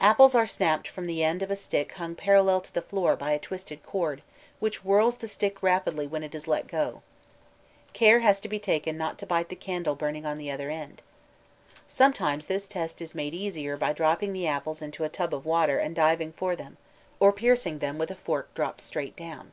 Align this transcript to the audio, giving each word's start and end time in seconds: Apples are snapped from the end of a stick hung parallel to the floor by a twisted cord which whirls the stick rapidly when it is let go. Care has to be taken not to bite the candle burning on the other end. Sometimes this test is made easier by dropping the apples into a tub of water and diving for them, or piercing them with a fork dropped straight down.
Apples 0.00 0.36
are 0.36 0.46
snapped 0.46 0.86
from 0.86 1.08
the 1.08 1.24
end 1.24 1.42
of 1.42 1.50
a 1.50 1.56
stick 1.56 1.90
hung 1.94 2.14
parallel 2.14 2.60
to 2.60 2.72
the 2.72 2.80
floor 2.80 3.16
by 3.16 3.32
a 3.32 3.40
twisted 3.40 3.82
cord 3.84 4.22
which 4.60 4.82
whirls 4.84 5.16
the 5.16 5.26
stick 5.26 5.64
rapidly 5.64 6.06
when 6.06 6.22
it 6.22 6.32
is 6.32 6.46
let 6.46 6.68
go. 6.68 7.02
Care 7.92 8.20
has 8.20 8.38
to 8.38 8.48
be 8.48 8.60
taken 8.60 8.96
not 8.96 9.18
to 9.18 9.26
bite 9.26 9.48
the 9.48 9.56
candle 9.56 9.96
burning 9.96 10.24
on 10.24 10.36
the 10.36 10.48
other 10.48 10.70
end. 10.70 11.02
Sometimes 11.88 12.46
this 12.46 12.68
test 12.68 13.02
is 13.02 13.16
made 13.16 13.34
easier 13.34 13.76
by 13.76 13.92
dropping 13.92 14.32
the 14.32 14.46
apples 14.46 14.80
into 14.80 15.02
a 15.02 15.08
tub 15.08 15.34
of 15.34 15.44
water 15.44 15.80
and 15.80 15.96
diving 15.96 16.32
for 16.34 16.54
them, 16.54 16.76
or 17.18 17.32
piercing 17.32 17.80
them 17.80 17.98
with 17.98 18.12
a 18.12 18.14
fork 18.14 18.54
dropped 18.54 18.80
straight 18.80 19.16
down. 19.16 19.50